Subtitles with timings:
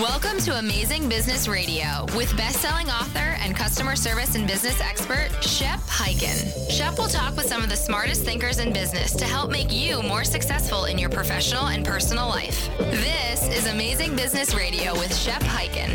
[0.00, 5.78] Welcome to Amazing Business Radio with best-selling author and customer service and business expert Shep
[5.80, 6.70] Hyken.
[6.70, 10.02] Shep will talk with some of the smartest thinkers in business to help make you
[10.02, 12.68] more successful in your professional and personal life.
[12.78, 15.90] This is Amazing Business Radio with Shep Hyken.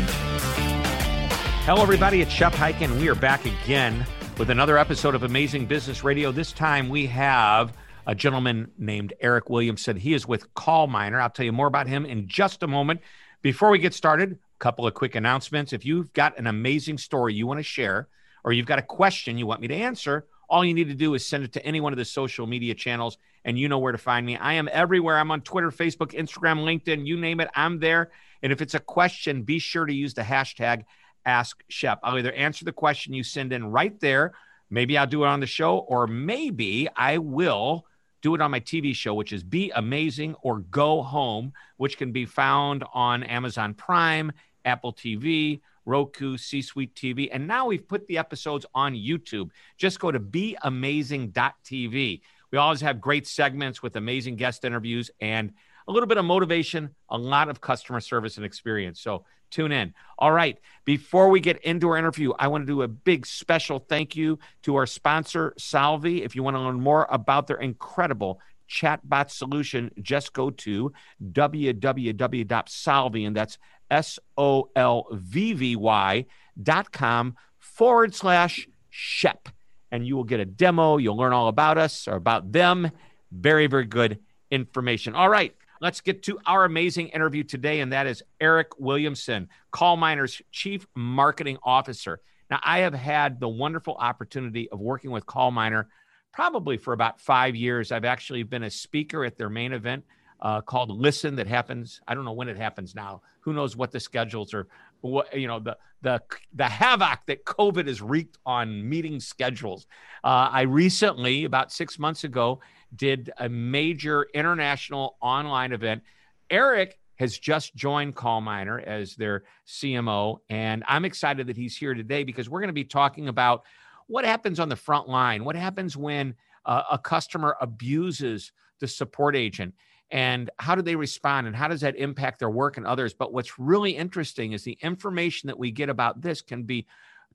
[1.64, 2.20] Hello, everybody.
[2.20, 3.00] It's Shep Hyken.
[3.00, 4.06] We are back again
[4.38, 6.30] with another episode of Amazing Business Radio.
[6.30, 7.72] This time we have
[8.06, 9.96] a gentleman named Eric Williamson.
[9.96, 11.20] He is with Call CallMiner.
[11.20, 13.00] I'll tell you more about him in just a moment.
[13.40, 15.72] Before we get started, a couple of quick announcements.
[15.72, 18.08] If you've got an amazing story you want to share,
[18.42, 21.14] or you've got a question you want me to answer, all you need to do
[21.14, 23.92] is send it to any one of the social media channels, and you know where
[23.92, 24.36] to find me.
[24.36, 25.18] I am everywhere.
[25.18, 28.10] I'm on Twitter, Facebook, Instagram, LinkedIn, you name it, I'm there.
[28.42, 30.84] And if it's a question, be sure to use the hashtag
[31.24, 32.00] Ask Shep.
[32.02, 34.32] I'll either answer the question you send in right there.
[34.70, 37.86] Maybe I'll do it on the show, or maybe I will
[38.22, 42.12] do it on my TV show, which is Be Amazing or Go Home, which can
[42.12, 44.32] be found on Amazon Prime,
[44.64, 47.28] Apple TV, Roku, C Suite TV.
[47.32, 49.50] And now we've put the episodes on YouTube.
[49.76, 52.20] Just go to beamazing.tv.
[52.50, 55.52] We always have great segments with amazing guest interviews and
[55.88, 59.00] a little bit of motivation, a lot of customer service and experience.
[59.00, 59.94] So tune in.
[60.18, 60.58] All right.
[60.84, 64.38] Before we get into our interview, I want to do a big special thank you
[64.62, 66.20] to our sponsor, Solvvy.
[66.22, 70.92] If you want to learn more about their incredible chatbot solution, just go to
[71.32, 73.58] www.solvvy, and that's
[73.90, 76.26] S O L V V Y
[76.62, 79.48] dot com forward slash SHEP.
[79.90, 80.98] And you will get a demo.
[80.98, 82.90] You'll learn all about us or about them.
[83.32, 84.18] Very, very good
[84.50, 85.14] information.
[85.14, 85.54] All right.
[85.80, 91.56] Let's get to our amazing interview today, and that is Eric Williamson, CallMiner's Chief Marketing
[91.62, 92.20] Officer.
[92.50, 95.86] Now, I have had the wonderful opportunity of working with CallMiner
[96.32, 97.92] probably for about five years.
[97.92, 100.04] I've actually been a speaker at their main event
[100.40, 102.00] uh, called Listen that happens.
[102.08, 103.22] I don't know when it happens now.
[103.40, 104.66] Who knows what the schedules are?
[105.00, 106.20] What you know the the
[106.54, 109.86] the havoc that COVID has wreaked on meeting schedules.
[110.24, 112.60] Uh, I recently, about six months ago,
[112.94, 116.02] did a major international online event.
[116.50, 122.24] Eric has just joined CallMiner as their CMO, and I'm excited that he's here today
[122.24, 123.64] because we're going to be talking about
[124.06, 125.44] what happens on the front line.
[125.44, 126.34] What happens when
[126.64, 129.74] uh, a customer abuses the support agent?
[130.10, 133.32] and how do they respond and how does that impact their work and others but
[133.32, 136.86] what's really interesting is the information that we get about this can be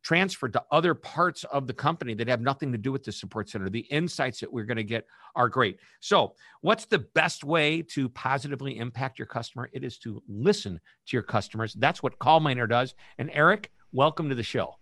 [0.04, 3.50] transferred to other parts of the company that have nothing to do with the support
[3.50, 3.70] center.
[3.70, 5.80] The insights that we're going to get are great.
[6.02, 9.70] So, what's the best way to positively impact your customer?
[9.74, 11.74] It is to listen to your customers.
[11.74, 12.94] That's what CallMiner does.
[13.18, 14.76] And Eric, welcome to the show.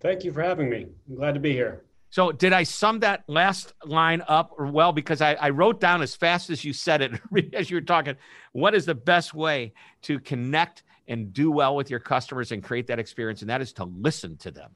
[0.00, 0.86] Thank you for having me.
[1.08, 1.84] I'm glad to be here.
[2.10, 4.92] So, did I sum that last line up well?
[4.92, 7.12] Because I, I, wrote down as fast as you said it,
[7.54, 8.16] as you were talking,
[8.52, 9.72] what is the best way
[10.02, 13.42] to connect and do well with your customers and create that experience?
[13.42, 14.70] And that is to listen to them.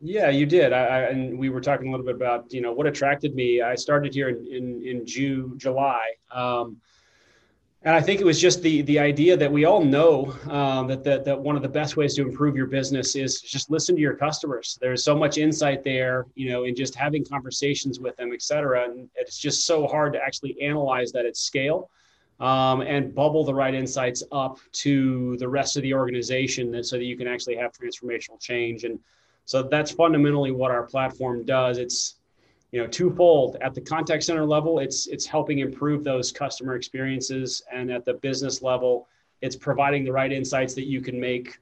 [0.00, 0.72] Yeah, you did.
[0.72, 3.60] I, I, and we were talking a little bit about, you know, what attracted me.
[3.60, 6.04] I started here in, in, in June, July.
[6.32, 6.78] Um,
[7.82, 10.14] and I think it was just the the idea that we all know
[10.50, 13.70] um, that, that that one of the best ways to improve your business is just
[13.70, 14.78] listen to your customers.
[14.82, 18.84] There's so much insight there, you know, in just having conversations with them, et cetera.
[18.84, 21.90] And it's just so hard to actually analyze that at scale
[22.40, 27.04] um, and bubble the right insights up to the rest of the organization, so that
[27.04, 28.84] you can actually have transformational change.
[28.84, 28.98] And
[29.44, 31.78] so that's fundamentally what our platform does.
[31.78, 32.16] It's
[32.72, 37.62] you know twofold at the contact center level it's it's helping improve those customer experiences
[37.72, 39.08] and at the business level
[39.40, 41.58] it's providing the right insights that you can make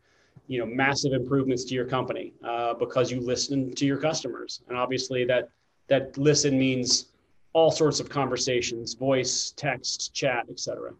[0.46, 4.76] you know massive improvements to your company uh, because you listen to your customers and
[4.76, 5.48] obviously that
[5.88, 7.06] that listen means
[7.52, 10.92] all sorts of conversations voice text chat etc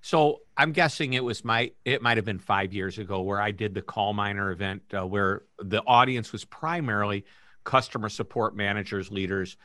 [0.00, 3.50] so i'm guessing it was my it might have been five years ago where i
[3.50, 7.24] did the CallMiner event uh, where the audience was primarily
[7.64, 9.56] customer support managers, leaders.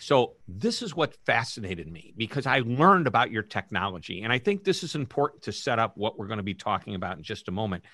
[0.00, 4.22] So, this is what fascinated me because I learned about your technology.
[4.22, 6.94] And I think this is important to set up what we're going to be talking
[6.94, 7.84] about in just a moment.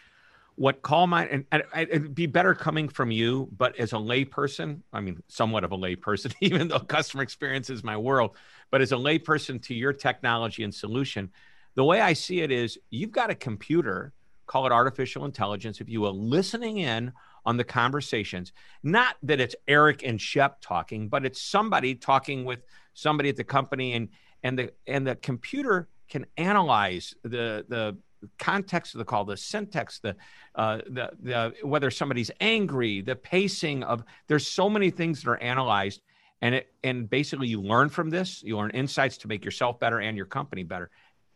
[0.57, 5.01] What CallMiner, and, and it'd be better coming from you, but as a layperson, I
[5.01, 8.37] mean, somewhat of a layperson, even though customer experience is my world,
[8.71, 11.31] but as a layperson to your technology and solution,
[11.75, 14.13] the way I see it is you've got a computer,
[14.47, 17.13] call it artificial intelligence, if you will, listening in
[17.45, 18.53] on the conversations.
[18.83, 22.61] Not that it's Eric and Shep talking, but it's somebody talking with
[22.95, 24.09] somebody at the company, and
[24.43, 27.97] and the and the computer can analyze the the
[28.39, 30.17] context of the call, the syntax, the,
[30.55, 34.05] uh, the, the whether somebody's angry, the pacing of.
[34.27, 36.03] There's so many things that are analyzed,
[36.43, 38.43] and it and basically you learn from this.
[38.43, 40.91] You learn insights to make yourself better and your company better.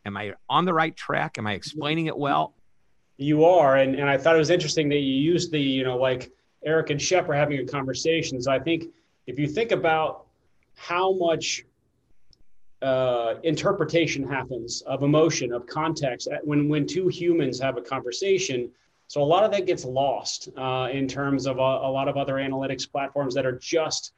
[0.05, 1.39] Am I on the right track?
[1.39, 2.55] Am I explaining it well?
[3.17, 5.97] You are, and, and I thought it was interesting that you used the, you know,
[5.97, 6.31] like
[6.65, 8.41] Eric and Shep are having a conversation.
[8.41, 8.87] So I think
[9.27, 10.27] if you think about
[10.77, 11.65] how much
[12.83, 18.71] uh, interpretation happens of emotion, of context, when when two humans have a conversation,
[19.09, 22.17] so a lot of that gets lost uh, in terms of a, a, lot of
[22.17, 24.13] other analytics platforms that are just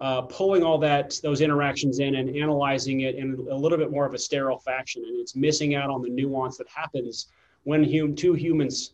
[0.00, 4.06] uh, pulling all that those interactions in and analyzing it in a little bit more
[4.06, 7.28] of a sterile fashion, and it's missing out on the nuance that happens
[7.64, 8.92] when hum, two humans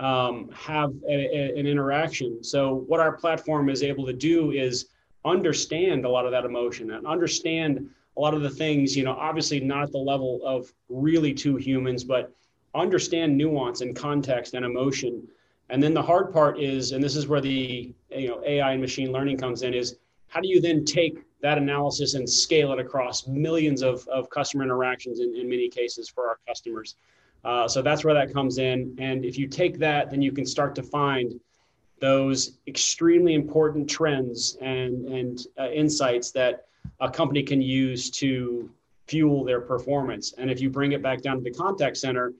[0.00, 2.42] um, have a, a, an interaction.
[2.42, 4.86] So what our platform is able to do is
[5.24, 8.96] understand a lot of that emotion and understand a lot of the things.
[8.96, 12.32] You know, obviously not at the level of really two humans, but
[12.74, 15.26] understand nuance and context and emotion.
[15.70, 18.80] And then the hard part is, and this is where the you know AI and
[18.80, 19.96] machine learning comes in, is
[20.28, 24.64] how do you then take that analysis and scale it across millions of, of customer
[24.64, 26.96] interactions in, in many cases for our customers.
[27.44, 28.96] Uh, so that's where that comes in.
[28.98, 31.38] And if you take that, then you can start to find
[32.00, 36.66] those extremely important trends and, and uh, insights that
[37.00, 38.70] a company can use to
[39.06, 40.34] fuel their performance.
[40.38, 42.32] And if you bring it back down to the contact center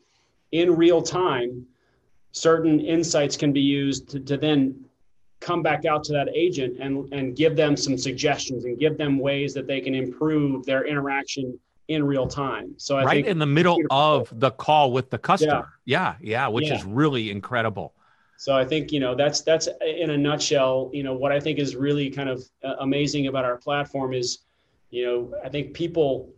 [0.53, 1.67] in real time,
[2.33, 4.85] certain insights can be used to, to then
[5.41, 9.19] come back out to that agent and, and give them some suggestions and give them
[9.19, 11.59] ways that they can improve their interaction
[11.89, 12.75] in real time.
[12.79, 15.69] So I think right in the middle of the call with the customer.
[15.85, 16.77] Yeah, yeah, yeah which yeah.
[16.77, 17.95] is really incredible.
[18.37, 20.91] So I think you know that's that's in a nutshell.
[20.93, 24.41] You know what I think is really kind of uh, amazing about our platform is,
[24.91, 26.35] you know, I think people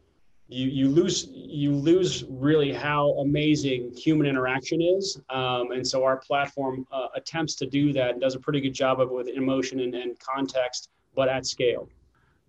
[0.48, 6.18] you you lose you lose really how amazing human interaction is, um, and so our
[6.18, 9.28] platform uh, attempts to do that and does a pretty good job of it with
[9.28, 11.88] emotion and, and context, but at scale.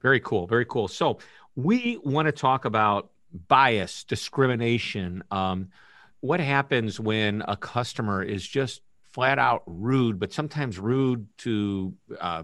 [0.02, 0.88] Very cool, very cool.
[0.88, 1.18] So
[1.56, 3.10] we want to talk about
[3.48, 5.24] bias, discrimination.
[5.32, 5.70] Um,
[6.20, 8.82] what happens when a customer is just
[9.18, 11.92] flat out rude, but sometimes rude to
[12.22, 12.44] uh,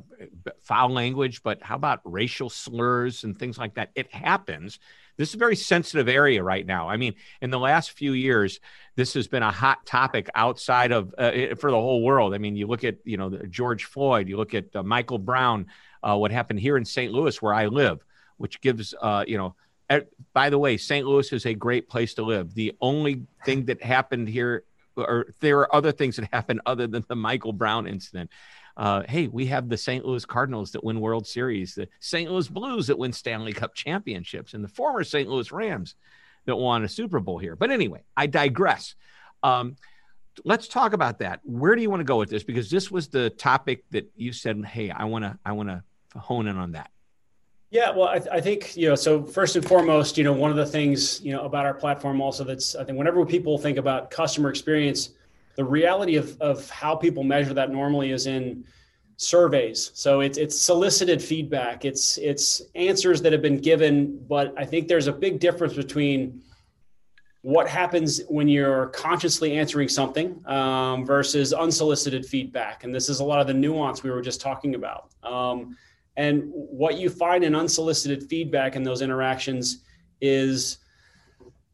[0.64, 3.92] foul language, but how about racial slurs and things like that?
[3.94, 4.80] It happens.
[5.16, 6.90] This is a very sensitive area right now.
[6.90, 8.60] I mean, in the last few years,
[8.96, 12.34] this has been a hot topic outside of uh, for the whole world.
[12.34, 15.68] I mean, you look at you know George Floyd, you look at uh, Michael Brown,
[16.02, 17.14] uh, what happened here in St.
[17.14, 18.04] Louis, where I live
[18.38, 19.56] which gives uh, you know.
[20.34, 21.06] By the way, St.
[21.06, 22.56] Louis is a great place to live.
[22.56, 24.64] The only thing that happened here,
[24.96, 28.30] or there are other things that happen other than the Michael Brown incident.
[28.76, 30.04] Uh, hey, we have the St.
[30.04, 32.32] Louis Cardinals that win World Series, the St.
[32.32, 35.30] Louis Blues that win Stanley Cup championships, and the former St.
[35.30, 35.96] Louis Rams
[36.46, 37.56] that won a Super Bowl here.
[37.56, 38.96] But anyway, I digress.
[39.44, 39.76] Um,
[40.44, 41.42] let's talk about that.
[41.44, 42.44] Where do you want to go with this?
[42.44, 45.84] Because this was the topic that you said, "Hey, I want to, I want to
[46.18, 46.90] hone in on that."
[47.74, 48.94] Yeah, well, I, I, think you know.
[48.94, 52.22] So first and foremost, you know, one of the things you know about our platform
[52.22, 55.10] also that's I think whenever people think about customer experience,
[55.56, 58.64] the reality of of how people measure that normally is in
[59.18, 59.90] surveys.
[59.96, 61.84] So it's it's solicited feedback.
[61.84, 66.44] It's it's answers that have been given, but I think there's a big difference between
[67.42, 73.24] what happens when you're consciously answering something um, versus unsolicited feedback, and this is a
[73.24, 75.10] lot of the nuance we were just talking about.
[75.24, 75.76] Um,
[76.16, 79.84] and what you find in unsolicited feedback in those interactions
[80.22, 80.78] is,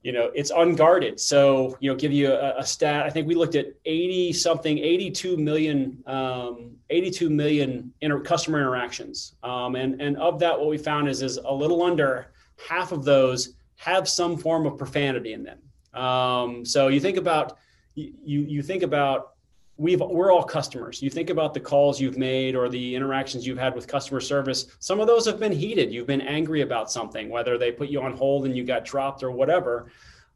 [0.01, 1.19] you know, it's unguarded.
[1.19, 3.06] So, you know, give you a, a stat.
[3.06, 9.36] I think we looked at 80 something, 82 million, um, 82 million inter- customer interactions.
[9.43, 12.31] Um, and, and of that, what we found is, is a little under
[12.65, 16.01] half of those have some form of profanity in them.
[16.01, 17.58] Um, so you think about,
[17.96, 19.34] you, you think about
[19.79, 21.01] we've we're all customers.
[21.01, 24.67] You think about the calls you've made or the interactions you've had with customer service.
[24.79, 25.91] Some of those have been heated.
[25.91, 29.24] You've been angry about something, whether they put you on hold and you got dropped
[29.24, 29.89] or whatever.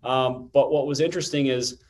[0.03, 1.83] Um, but what was interesting is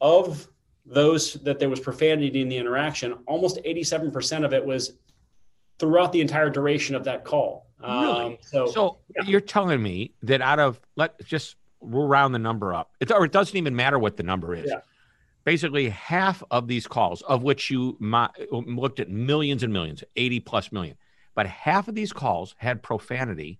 [0.00, 0.48] of
[0.86, 4.92] those that there was profanity in the interaction, almost 87% of it was
[5.80, 7.66] throughout the entire duration of that call.
[7.82, 8.38] Um, really?
[8.42, 9.22] So, so yeah.
[9.24, 12.92] you're telling me that out of let just we'll round the number up.
[13.00, 14.70] It, or it doesn't even matter what the number is.
[14.70, 14.78] Yeah
[15.44, 17.96] basically half of these calls, of which you
[18.50, 20.96] looked at millions and millions, 80 plus million,
[21.34, 23.58] but half of these calls had profanity,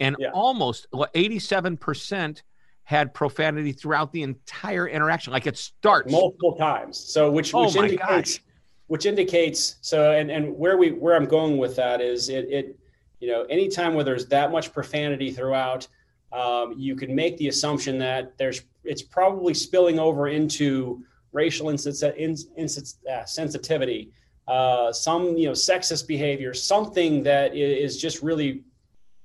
[0.00, 0.30] and yeah.
[0.32, 2.42] almost 87%
[2.84, 5.32] had profanity throughout the entire interaction.
[5.32, 6.98] Like it starts multiple times.
[6.98, 8.44] So which oh which indicates gosh.
[8.88, 12.78] which indicates so and and where we where I'm going with that is it it
[13.20, 15.86] you know anytime where there's that much profanity throughout
[16.32, 23.24] um, you can make the assumption that there's it's probably spilling over into racial uh,
[23.26, 24.10] sensitivity,
[24.48, 28.62] uh, some you know sexist behavior, something that is just really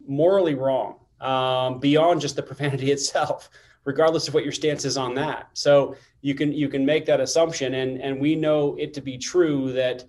[0.08, 3.50] morally wrong um, beyond just the profanity itself,
[3.86, 5.50] regardless of what your stance is on that.
[5.54, 5.96] So
[6.26, 9.72] you can you can make that assumption and and we know it to be true
[9.72, 10.04] that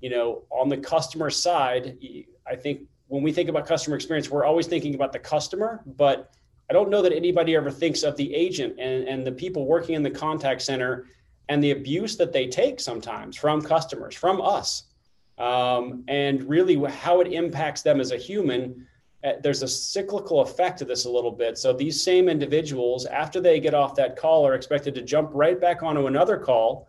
[0.00, 1.98] you know on the customer side
[2.46, 6.32] i think when we think about customer experience we're always thinking about the customer but
[6.70, 9.94] i don't know that anybody ever thinks of the agent and and the people working
[9.94, 11.04] in the contact center
[11.48, 14.84] and the abuse that they take sometimes from customers from us
[15.38, 18.86] um, and really how it impacts them as a human
[19.24, 21.58] uh, there's a cyclical effect to this a little bit.
[21.58, 25.60] So these same individuals, after they get off that call, are expected to jump right
[25.60, 26.88] back onto another call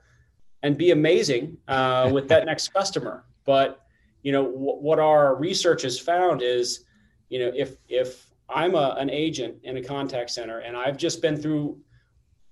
[0.61, 3.25] and be amazing uh, with that next customer.
[3.45, 3.83] But
[4.21, 6.85] you know w- what our research has found is,
[7.29, 11.21] you know, if if I'm a, an agent in a contact center and I've just
[11.21, 11.79] been through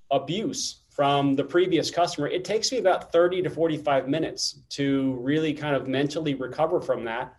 [0.10, 5.54] abuse from the previous customer, it takes me about 30 to 45 minutes to really
[5.54, 7.36] kind of mentally recover from that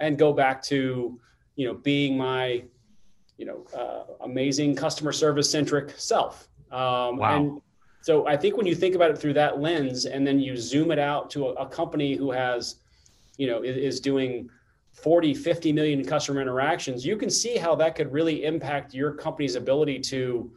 [0.00, 1.20] and go back to
[1.54, 2.64] you know, being my,
[3.38, 6.48] you know, uh, amazing customer service centric self.
[6.72, 7.36] Um, wow.
[7.36, 7.62] And
[8.02, 10.90] so I think when you think about it through that lens, and then you zoom
[10.90, 12.76] it out to a, a company who has,
[13.38, 14.50] you know, is, is doing
[14.94, 19.54] 40, 50 million customer interactions, you can see how that could really impact your company's
[19.54, 20.50] ability to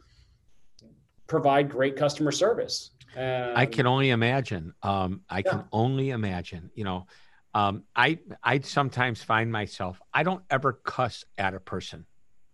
[1.30, 2.90] provide great customer service.
[3.16, 4.74] Um, I can only imagine.
[4.82, 5.50] Um, I yeah.
[5.50, 6.70] can only imagine.
[6.74, 7.06] You know,
[7.54, 12.04] um, I I sometimes find myself I don't ever cuss at a person.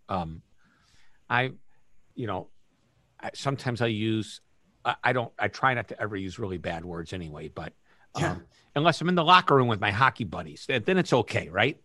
[0.08, 0.42] Um,
[1.28, 1.52] I,
[2.14, 2.48] you know,
[3.18, 4.40] I, sometimes I use
[4.84, 7.72] I, I, don't I try not to ever use really bad words anyway, but
[8.14, 8.36] um, yeah.
[8.76, 11.80] unless I'm in the locker room with my hockey buddies, then it's okay, right?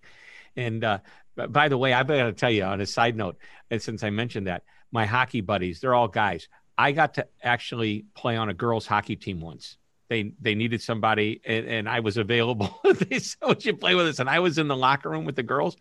[0.55, 1.00] And uh,
[1.36, 3.38] by the way, I've got to tell you on a side note,
[3.69, 6.48] and since I mentioned that, my hockey buddies, they're all guys.
[6.81, 9.77] I got to actually play on a girls' hockey team once
[10.11, 12.81] they they needed somebody and, and I was available.
[12.83, 14.19] they said, Would you play with us?
[14.19, 15.77] And I was in the locker room with the girls.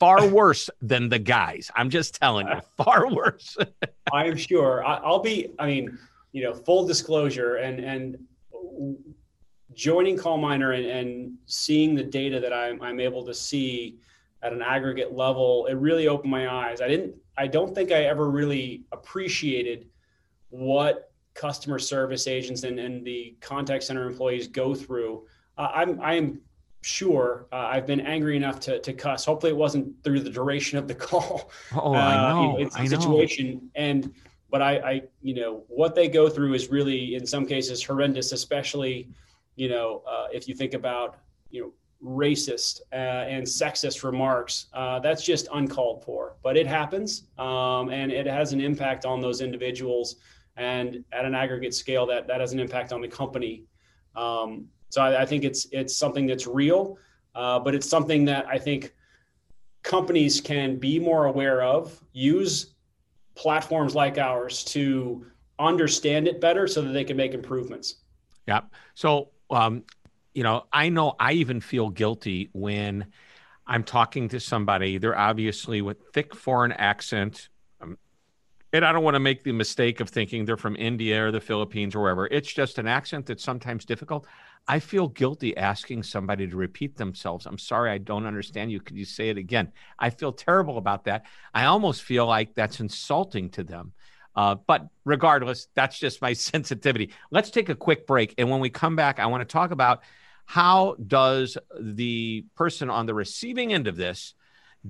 [0.00, 1.70] Far worse than the guys.
[1.76, 3.58] I'm just telling you, far worse.
[4.10, 4.82] I am sure.
[4.82, 5.98] I, I'll be, I mean,
[6.32, 8.18] you know, full disclosure and and
[9.74, 13.98] joining CallMiner and, and seeing the data that I'm I'm able to see
[14.42, 16.80] at an aggregate level, it really opened my eyes.
[16.80, 19.88] I didn't I don't think I ever really appreciated
[20.50, 25.24] what customer service agents and, and the contact center employees go through.
[25.56, 26.40] Uh, I'm I'm
[26.82, 29.24] sure uh, I've been angry enough to, to cuss.
[29.24, 31.50] Hopefully, it wasn't through the duration of the call.
[31.74, 32.58] Oh, uh, I know.
[32.58, 34.12] it's a situation, and
[34.50, 38.32] but I, I, you know, what they go through is really, in some cases, horrendous.
[38.32, 39.08] Especially,
[39.56, 41.18] you know, uh, if you think about,
[41.50, 44.66] you know, racist uh, and sexist remarks.
[44.72, 49.20] Uh, that's just uncalled for, but it happens, um, and it has an impact on
[49.20, 50.16] those individuals
[50.58, 53.64] and at an aggregate scale that that has an impact on the company
[54.16, 56.98] um, so I, I, think it's it's something that's real
[57.34, 58.92] uh, but it's something that i think
[59.82, 62.74] companies can be more aware of use
[63.36, 65.24] platforms like ours to
[65.58, 67.96] understand it better so that they can make improvements
[68.46, 68.60] yeah
[68.94, 69.82] so um,
[70.38, 73.06] you know i know i even feel guilty when
[73.66, 77.48] i'm talking to somebody they're obviously with thick foreign accent
[78.70, 81.40] and I don't want to make the mistake of thinking they're from India or the
[81.40, 82.26] Philippines or wherever.
[82.26, 84.26] It's just an accent that's sometimes difficult.
[84.66, 87.46] I feel guilty asking somebody to repeat themselves.
[87.46, 88.80] I'm sorry, I don't understand you.
[88.80, 89.72] Could you say it again?
[89.98, 91.24] I feel terrible about that.
[91.54, 93.94] I almost feel like that's insulting to them.
[94.36, 97.10] Uh, but regardless, that's just my sensitivity.
[97.30, 98.34] Let's take a quick break.
[98.36, 100.02] And when we come back, I want to talk about
[100.48, 104.32] how does the person on the receiving end of this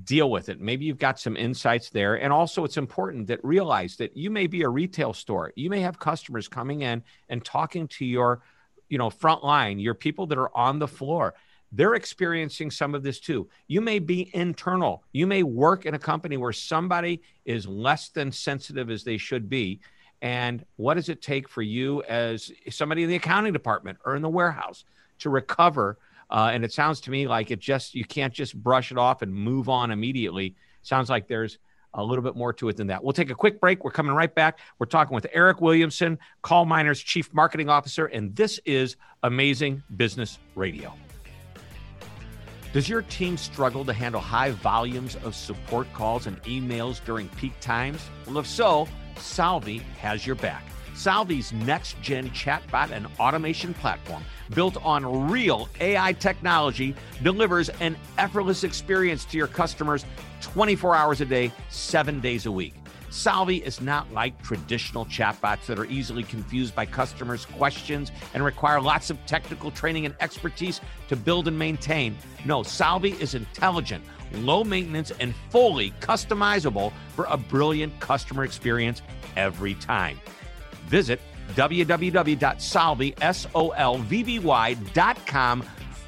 [0.04, 0.60] deal with it.
[0.60, 2.14] Maybe you've got some insights there.
[2.14, 5.52] And also, it's important that realize that you may be a retail store.
[5.56, 8.40] You may have customers coming in and talking to your,
[8.88, 11.34] you know, front line, your people that are on the floor.
[11.72, 13.48] They're experiencing some of this too.
[13.66, 15.02] You may be internal.
[15.10, 19.48] You may work in a company where somebody is less than sensitive as they should
[19.48, 19.80] be.
[20.22, 24.22] And what does it take for you as somebody in the accounting department or in
[24.22, 24.84] the warehouse
[25.18, 25.98] to recover
[26.30, 29.22] uh, and it sounds to me like it just you can't just brush it off
[29.22, 30.54] and move on immediately.
[30.82, 31.58] Sounds like there's
[31.94, 33.02] a little bit more to it than that.
[33.02, 33.82] We'll take a quick break.
[33.82, 34.58] We're coming right back.
[34.78, 40.92] We're talking with Eric Williamson, CallMiner's Chief Marketing Officer, and this is Amazing Business Radio.
[42.74, 47.58] Does your team struggle to handle high volumes of support calls and emails during peak
[47.60, 48.06] times?
[48.26, 50.62] Well, if so, Solvvy has your back.
[50.98, 58.64] Solvvy's next gen chatbot and automation platform, built on real AI technology, delivers an effortless
[58.64, 60.04] experience to your customers
[60.40, 62.74] 24 hours a day, seven days a week.
[63.10, 68.80] Solvvy is not like traditional chatbots that are easily confused by customers' questions and require
[68.80, 72.18] lots of technical training and expertise to build and maintain.
[72.44, 79.00] No, Solvvy is intelligent, low maintenance, and fully customizable for a brilliant customer experience
[79.36, 80.18] every time.
[80.88, 81.20] Visit
[81.54, 83.62] www.solvvy, S-O-L-V-V-Y.com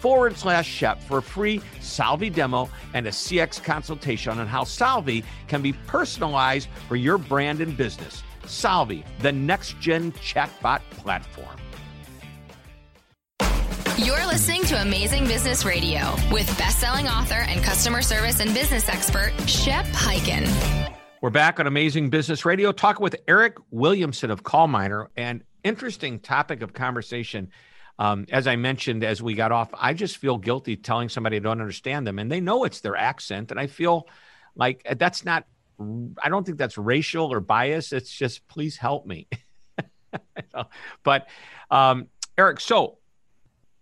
[0.01, 5.25] forward slash SHEP for a free Solvvy demo and a CX consultation on how Solvvy
[5.47, 8.23] can be personalized for your brand and business.
[8.45, 11.57] Solvvy, the next gen chatbot platform.
[13.99, 19.35] You're listening to Amazing Business Radio with best-selling author and customer service and business expert
[19.47, 20.90] Shep Hyken.
[21.23, 26.63] We're back on Amazing Business Radio talking with Eric Williamson of CallMiner and interesting topic
[26.63, 27.51] of conversation.
[27.99, 31.41] Um, as I mentioned as we got off, I just feel guilty telling somebody I
[31.41, 34.09] don't understand them, and they know it's their accent, and I feel
[34.57, 35.45] like that's not.
[36.23, 37.93] I don't think that's racial or bias.
[37.93, 39.29] It's just please help me.
[41.03, 41.29] but
[41.71, 42.07] um,
[42.39, 42.97] Eric, so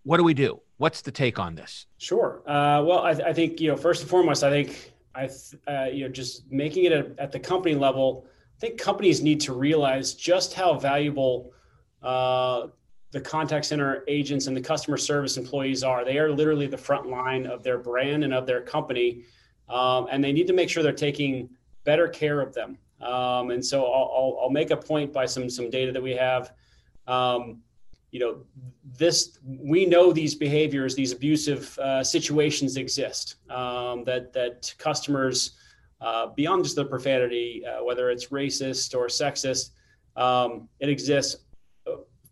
[0.03, 0.59] what do we do?
[0.75, 1.85] What's the take on this?
[1.99, 2.41] Sure.
[2.45, 6.05] Uh, well, I, I, think you know first and foremost, I think I uh, you
[6.05, 8.25] know just making it a, at the company level.
[8.27, 11.51] I think companies need to realize just how valuable
[12.01, 12.67] uh,
[13.11, 16.05] the contact center agents and the customer service employees are.
[16.05, 19.23] They are literally the front line of their brand and of their company,
[19.67, 21.49] um, and they need to make sure they're taking
[21.83, 22.77] better care of them.
[23.01, 26.11] Um, and so I'll, I'll, I'll, make a point by some some data that we
[26.11, 26.53] have.
[27.07, 27.61] Um,
[28.11, 28.41] you know
[28.97, 35.51] this we know these behaviors these abusive uh, situations exist um, that that customers
[36.01, 39.71] uh, beyond just the profanity uh, whether it's racist or sexist
[40.19, 41.43] um, it exists.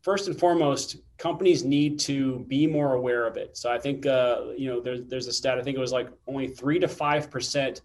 [0.01, 3.57] First and foremost companies need to be more aware of it.
[3.57, 6.09] So i think uh, you know there's, there's a stat i think it was like
[6.27, 7.81] only 3 to 5 percent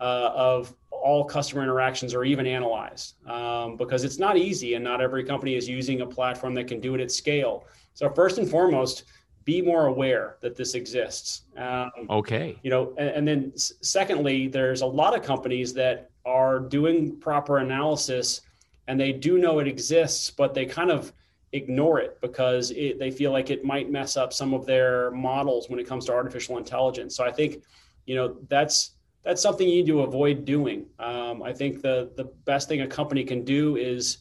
[0.00, 5.00] uh, of all customer interactions are even analyzed um, because it's not easy and not
[5.00, 7.66] every company is using a platform that can do it at scale.
[7.94, 9.04] So first and foremost,
[9.44, 11.42] be more aware that this exists.
[11.56, 12.58] Um, okay.
[12.62, 17.58] You know, and, and then secondly, there's a lot of companies that are doing proper
[17.58, 18.42] analysis
[18.88, 21.12] and they do know it exists, but they kind of
[21.52, 25.70] ignore it because it, they feel like it might mess up some of their models
[25.70, 27.16] when it comes to artificial intelligence.
[27.16, 27.62] So I think,
[28.06, 28.92] you know, that's
[29.24, 30.86] that's something you need to avoid doing.
[30.98, 34.18] Um, I think the the best thing a company can do is,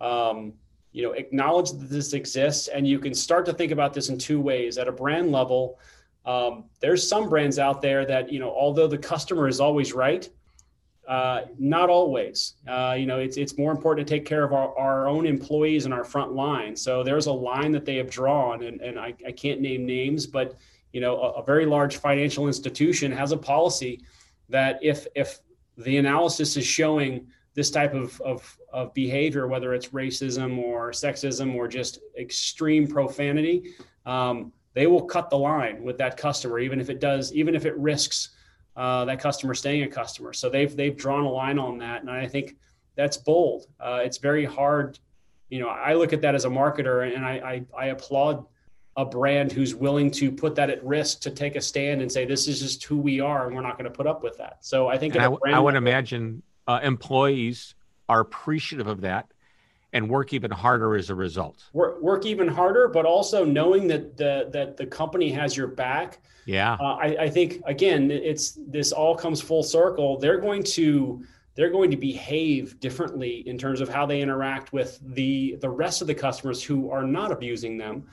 [0.00, 0.52] um,
[0.92, 4.18] you know, acknowledge that this exists, and you can start to think about this in
[4.18, 4.78] two ways.
[4.78, 5.78] At a brand level,
[6.24, 10.28] um, there's some brands out there that you know, although the customer is always right,
[11.08, 12.54] uh, not always.
[12.68, 15.84] Uh, you know, it's it's more important to take care of our, our own employees
[15.84, 16.76] and our front line.
[16.76, 20.26] So there's a line that they have drawn, and, and I, I can't name names,
[20.26, 20.56] but
[20.92, 24.02] you know, a, a very large financial institution has a policy
[24.48, 25.40] that if if
[25.76, 31.54] the analysis is showing this type of, of, of behavior, whether it's racism or sexism
[31.54, 36.90] or just extreme profanity, um, they will cut the line with that customer, even if
[36.90, 38.36] it does, even if it risks
[38.76, 40.34] uh, that customer staying a customer.
[40.34, 42.56] So they've they've drawn a line on that, and I think
[42.94, 43.66] that's bold.
[43.80, 44.98] Uh, it's very hard.
[45.48, 48.44] You know, I look at that as a marketer, and I, I, I applaud
[48.96, 52.24] a brand who's willing to put that at risk to take a stand and say
[52.24, 54.58] this is just who we are and we're not going to put up with that.
[54.64, 57.74] So i think I, I, would imagine uh, employees
[58.08, 59.30] are appreciative of that
[59.92, 61.64] and work even harder as a result.
[61.72, 66.20] Work, work even harder but also knowing that the that the company has your back.
[66.46, 66.74] Yeah.
[66.80, 70.18] Uh, I, I think again it's this all comes full circle.
[70.18, 71.22] They're going to
[71.54, 76.00] they're going to behave differently in terms of how they interact with the the rest
[76.00, 78.06] of the customers who are not abusing them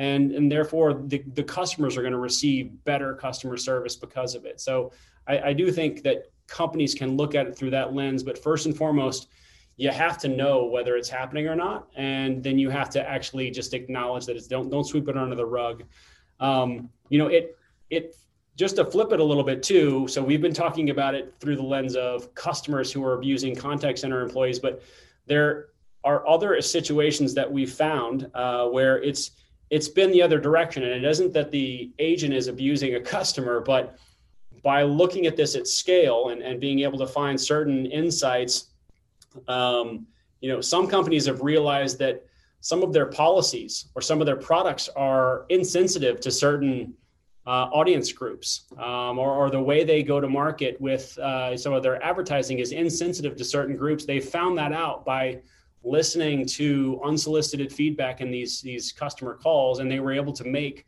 [0.00, 4.46] and and therefore the, the customers are going to receive better customer service because of
[4.46, 4.58] it.
[4.60, 4.92] So
[5.28, 8.66] I, I do think that companies can look at it through that lens but first
[8.66, 9.28] and foremost
[9.76, 13.50] you have to know whether it's happening or not and then you have to actually
[13.50, 15.84] just acknowledge that it's don't don't sweep it under the rug.
[16.40, 17.56] Um, you know it
[17.90, 18.16] it
[18.56, 21.56] just to flip it a little bit too so we've been talking about it through
[21.56, 24.82] the lens of customers who are abusing contact center employees but
[25.26, 25.66] there
[26.04, 29.32] are other situations that we've found uh, where it's
[29.70, 30.82] it's been the other direction.
[30.82, 33.96] And it isn't that the agent is abusing a customer, but
[34.62, 38.70] by looking at this at scale and, and being able to find certain insights,
[39.48, 40.06] um,
[40.40, 42.26] you know, some companies have realized that
[42.60, 46.92] some of their policies or some of their products are insensitive to certain
[47.46, 51.72] uh, audience groups um, or, or, the way they go to market with uh, some
[51.72, 54.04] of their advertising is insensitive to certain groups.
[54.04, 55.40] They found that out by
[55.82, 60.86] listening to unsolicited feedback in these these customer calls and they were able to make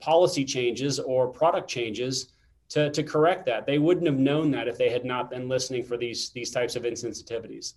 [0.00, 2.32] policy changes or product changes
[2.68, 3.66] to, to correct that.
[3.66, 6.76] They wouldn't have known that if they had not been listening for these these types
[6.76, 7.74] of insensitivities.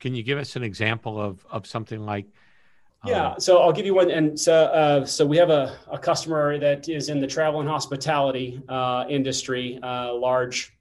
[0.00, 2.26] Can you give us an example of of something like
[3.04, 5.98] yeah um, so i'll give you one and so uh, so we have a, a
[5.98, 10.76] customer that is in the travel and hospitality uh, industry uh, large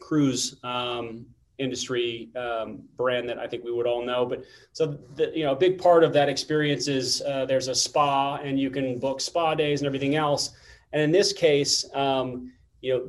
[0.00, 1.24] cruise um,
[1.58, 4.26] industry um, brand that I think we would all know.
[4.26, 7.74] But so the, you know, a big part of that experience is uh, there's a
[7.74, 10.50] spa and you can book spa days and everything else.
[10.92, 13.08] And in this case, um, you know,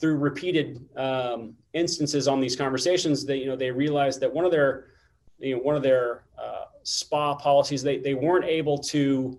[0.00, 4.50] through repeated um, instances on these conversations, they you know they realized that one of
[4.50, 4.88] their
[5.38, 9.38] you know one of their uh, spa policies they they weren't able to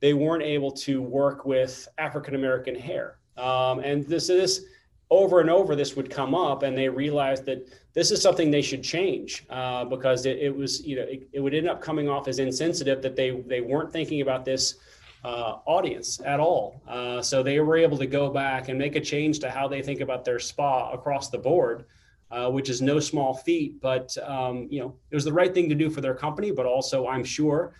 [0.00, 3.18] they weren't able to work with African American hair.
[3.36, 4.66] Um, and this is
[5.12, 8.62] over and over this would come up and they realized that this is something they
[8.62, 12.08] should change uh, because it, it, was you know it, it, would end up coming
[12.08, 14.76] off as insensitive that they they weren't thinking about this
[15.24, 16.82] uh, audience at all.
[16.88, 19.82] Uh, so they were able to go back and make a change to how they
[19.82, 21.84] think about their spa across the board
[22.32, 25.68] uh, which is no small feat but um, you know it was the right thing
[25.68, 27.74] to do for their company but also i'm sure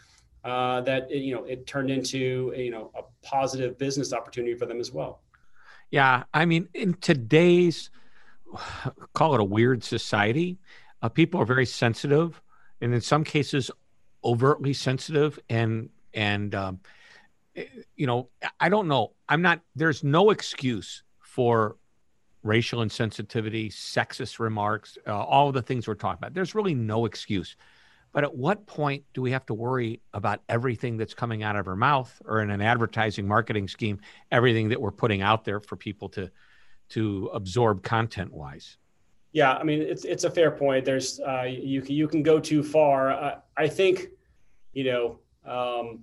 [0.45, 4.66] uh, that it, you know it turned into you know a positive business opportunity for
[4.66, 5.21] them as well
[5.93, 7.91] yeah, I mean, in today's
[9.13, 10.59] call it a weird society,
[11.03, 12.41] uh, people are very sensitive,
[12.81, 13.71] and in some cases,
[14.25, 15.39] overtly sensitive.
[15.49, 16.81] And and um,
[17.55, 19.13] eh, you know, I don't know.
[19.29, 19.61] I'm not.
[19.77, 21.77] There's no excuse for
[22.43, 26.35] racial insensitivity, sexist remarks, uh, all the things we're talking about.
[26.35, 27.55] There's really no excuse.
[28.12, 31.66] But at what point do we have to worry about everything that's coming out of
[31.66, 35.77] our mouth or in an advertising marketing scheme, everything that we're putting out there for
[35.77, 36.31] people to
[36.90, 38.77] to absorb content wise?
[39.33, 40.85] Yeah, I mean it's it's a fair point.
[40.85, 43.40] There's uh, you you can go too far.
[43.57, 44.09] I think
[44.75, 46.01] you know um,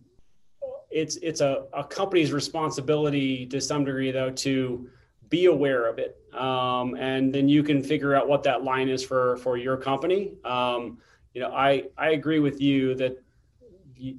[0.89, 4.89] it's it's a, a company's responsibility to some degree though to
[5.29, 9.03] be aware of it, um, and then you can figure out what that line is
[9.03, 10.31] for for your company.
[10.43, 10.97] Um,
[11.33, 13.21] you know, I I agree with you that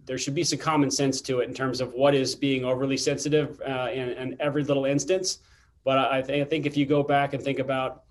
[0.04, 2.96] there should be some common sense to it in terms of what is being overly
[2.96, 5.38] sensitive uh, in, in, every little instance.
[5.84, 8.04] But I, th- I think if you go back and think about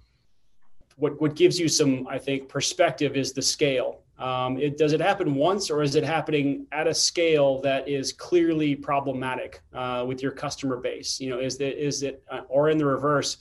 [0.95, 4.01] what what gives you some, I think, perspective is the scale.
[4.17, 8.11] Um, it, does it happen once, or is it happening at a scale that is
[8.11, 11.21] clearly problematic uh, with your customer base?
[11.21, 13.37] You know, is that is it, uh, or in the reverse,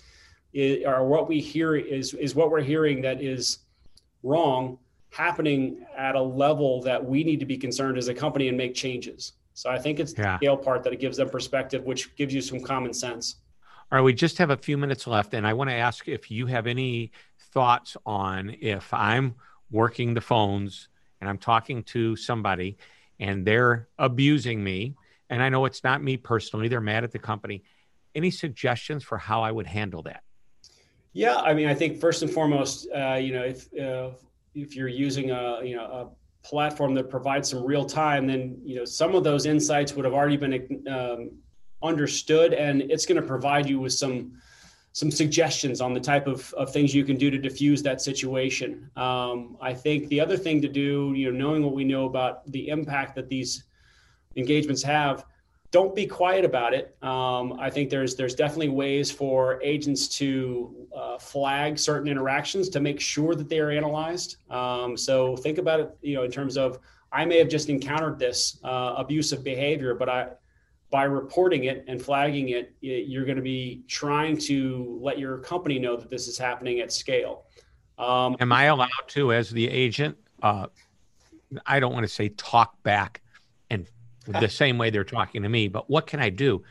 [0.53, 3.59] is, or what we hear is is what we're hearing that is
[4.23, 4.79] wrong
[5.11, 8.75] happening at a level that we need to be concerned as a company and make
[8.75, 9.33] changes.
[9.55, 10.33] So I think it's yeah.
[10.33, 13.37] the scale part that it gives them perspective, which gives you some common sense.
[13.91, 16.31] All right, we just have a few minutes left, and I want to ask if
[16.31, 17.11] you have any
[17.53, 19.35] thoughts on if I'm
[19.71, 20.89] working the phones
[21.21, 22.77] and I'm talking to somebody
[23.19, 24.95] and they're abusing me,
[25.31, 27.65] and I know it's not me personally, they're mad at the company.
[28.15, 30.23] Any suggestions for how I would handle that?
[31.13, 34.11] Yeah, I mean, I think first and foremost, uh, you know, if uh,
[34.55, 38.77] if you're using a you know a platform that provides some real time, then you
[38.77, 41.31] know some of those insights would have already been um,
[41.83, 44.33] understood, and it's going to provide you with some
[44.93, 48.91] some suggestions on the type of, of things you can do to diffuse that situation.
[48.97, 52.51] Um, I think the other thing to do, you know, knowing what we know about
[52.51, 53.65] the impact that these
[54.35, 55.25] engagements have,
[55.71, 56.97] don't be quiet about it.
[57.03, 62.81] Um, I think there's there's definitely ways for agents to uh, flag certain interactions to
[62.81, 64.37] make sure that they are analyzed.
[64.51, 66.79] Um, so think about it, you know, in terms of
[67.13, 70.29] I may have just encountered this uh, abusive behavior, but I
[70.91, 75.79] by reporting it and flagging it, you're going to be trying to let your company
[75.79, 77.45] know that this is happening at scale.
[77.99, 80.17] Um, Am I allowed to, as the agent?
[80.43, 80.69] Uh,
[81.67, 83.21] I don't want to say talk back
[84.33, 85.69] the same way they're talking to me.
[85.69, 86.63] But what can I do?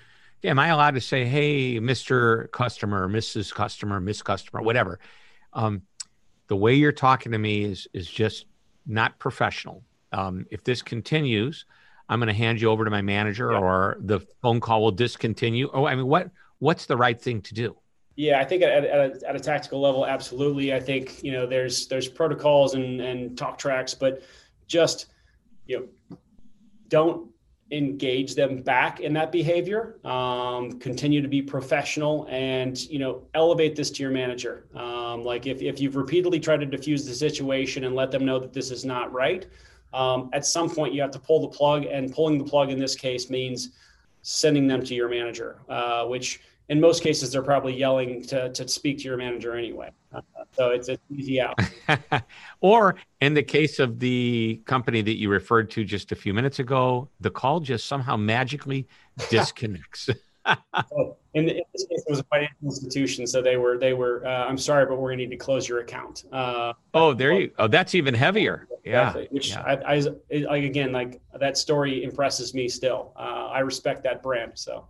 [0.44, 3.54] Am I allowed to say, "Hey, Mister Customer, Mrs.
[3.54, 5.00] Customer, Miss Customer, whatever"?
[5.54, 5.82] Um,
[6.48, 8.46] the way you're talking to me is is just
[8.86, 9.84] not professional.
[10.14, 11.66] Um, if this continues,
[12.10, 13.60] I'm going to hand you over to my manager, yeah.
[13.60, 15.70] or the phone call will discontinue.
[15.74, 17.76] Oh, I mean, what what's the right thing to do?
[18.16, 18.84] Yeah, I think at, at,
[19.24, 20.74] a, at a tactical level, absolutely.
[20.74, 24.24] I think you know there's there's protocols and and talk tracks, but
[24.68, 25.08] just
[25.66, 26.18] you know
[26.88, 27.30] don't
[27.72, 33.76] engage them back in that behavior um, continue to be professional and you know elevate
[33.76, 34.68] this to your manager.
[34.74, 38.40] Um, like if, if you've repeatedly tried to diffuse the situation and let them know
[38.40, 39.46] that this is not right
[39.94, 42.80] um, at some point you have to pull the plug and pulling the plug in
[42.80, 43.72] this case means
[44.22, 48.68] sending them to your manager uh, which in most cases they're probably yelling to, to
[48.68, 49.90] speak to your manager anyway
[50.58, 51.60] so it's an easy out.
[52.62, 56.58] Or in the case of the company that you referred to just a few minutes
[56.60, 58.88] ago the call just somehow magically
[59.30, 60.10] disconnects.
[60.94, 64.26] Oh, in, in, this case it was a financial institution so they were they were
[64.26, 66.24] uh, i'm sorry but we're going to need to close your account.
[66.32, 68.66] Uh, oh there you oh that's even heavier.
[68.86, 69.80] Yeah which yeah.
[69.86, 73.12] I, I, like again like that story impresses me still.
[73.18, 74.88] Uh, i respect that brand so.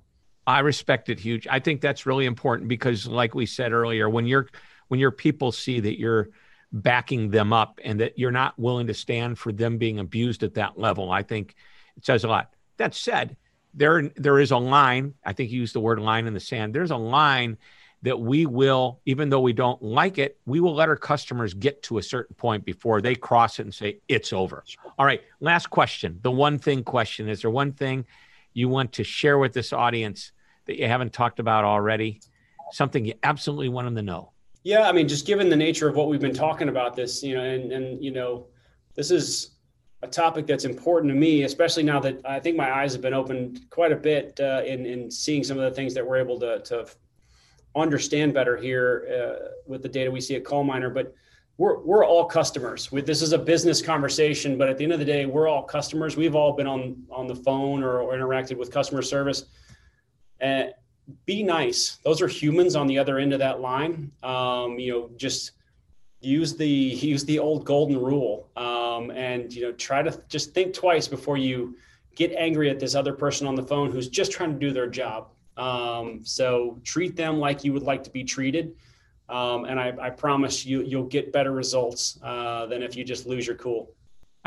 [0.47, 1.45] I respect it huge.
[1.49, 4.47] I think that's really important because, like we said earlier, when you're
[4.87, 6.29] when your people see that you're
[6.71, 10.55] backing them up and that you're not willing to stand for them being abused at
[10.55, 11.55] that level, I think
[11.95, 12.53] it says a lot.
[12.77, 13.37] That said,
[13.73, 15.13] there there is a line.
[15.23, 16.73] I think you used the word line in the sand.
[16.73, 17.57] There's a line
[18.03, 21.81] that we will, even though we don't like it, we will let our customers get
[21.83, 24.63] to a certain point before they cross it and say it's over.
[24.97, 26.19] All right, last question.
[26.21, 28.05] The one thing question: Is there one thing
[28.53, 30.31] you want to share with this audience
[30.65, 32.21] that you haven't talked about already?
[32.71, 34.31] Something you absolutely want them to know.
[34.63, 37.35] Yeah, I mean, just given the nature of what we've been talking about this, you
[37.35, 38.47] know, and and you know,
[38.95, 39.51] this is
[40.03, 43.13] a topic that's important to me, especially now that I think my eyes have been
[43.13, 46.39] opened quite a bit uh, in in seeing some of the things that we're able
[46.39, 46.87] to to
[47.75, 50.93] understand better here uh, with the data we see at Coal CallMiner.
[50.93, 51.13] But
[51.57, 52.91] we're we're all customers.
[52.91, 55.63] We, this is a business conversation, but at the end of the day, we're all
[55.63, 56.15] customers.
[56.15, 59.45] We've all been on on the phone or, or interacted with customer service.
[60.39, 60.71] And
[61.25, 61.99] be nice.
[62.03, 64.11] Those are humans on the other end of that line.
[64.23, 65.51] Um, you know, just
[66.19, 70.73] use the use the old golden rule um, and you know try to just think
[70.73, 71.75] twice before you
[72.15, 74.87] get angry at this other person on the phone who's just trying to do their
[74.87, 78.75] job um, so treat them like you would like to be treated
[79.29, 83.25] um, and I, I, promise you you'll get better results uh, than if you just
[83.25, 83.91] lose your cool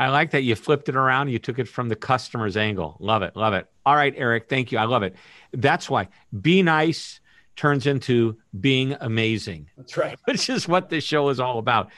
[0.01, 3.21] i like that you flipped it around you took it from the customer's angle love
[3.21, 5.15] it love it all right eric thank you i love it
[5.53, 6.07] that's why
[6.41, 7.21] be nice
[7.55, 9.69] turns into being amazing.
[9.77, 10.17] That's right.
[10.25, 11.91] Which is what this show is all about.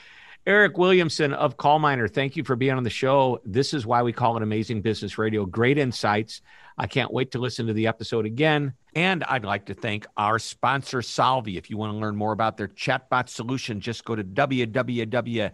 [0.46, 3.40] Eric Williamson of CallMiner, thank you for being on the show.
[3.46, 5.46] This is why we call it Amazing Business Radio.
[5.46, 6.42] Great insights.
[6.76, 8.74] I can't wait to listen to the episode again.
[8.96, 11.56] And I'd like to thank our sponsor, Solvvy.
[11.56, 15.52] If you want to learn more about their chatbot solution, just go to www.solvvy,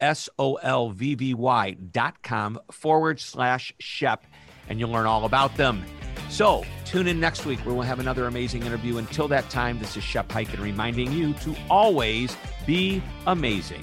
[0.00, 4.24] S-O-L-V-V-Y dot com forward slash SHEP,
[4.68, 5.84] and you'll learn all about them.
[6.28, 8.98] So tune in next week where we'll have another amazing interview.
[8.98, 13.82] Until that time, this is Shep Hyken reminding you to always be amazing.